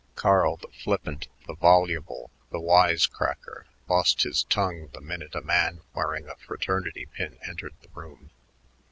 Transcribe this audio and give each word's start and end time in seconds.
Carl, 0.15 0.57
the 0.57 0.67
flippant, 0.69 1.27
the 1.45 1.53
voluble, 1.53 2.31
the 2.51 2.59
"wise 2.59 3.05
cracker," 3.05 3.67
lost 3.87 4.23
his 4.23 4.45
tongue 4.45 4.87
the 4.93 4.99
minute 4.99 5.35
a 5.35 5.41
man 5.41 5.81
wearing 5.93 6.27
a 6.27 6.35
fraternity 6.37 7.05
pin 7.13 7.37
entered 7.47 7.75
the 7.83 7.89
room. 7.93 8.31